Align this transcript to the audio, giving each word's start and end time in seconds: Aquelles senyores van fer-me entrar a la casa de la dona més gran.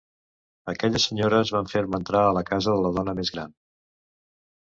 Aquelles 0.71 1.03
senyores 1.09 1.51
van 1.57 1.69
fer-me 1.73 1.99
entrar 2.03 2.23
a 2.29 2.33
la 2.37 2.43
casa 2.49 2.75
de 2.77 2.81
la 2.85 2.93
dona 2.95 3.15
més 3.19 3.33
gran. 3.35 3.53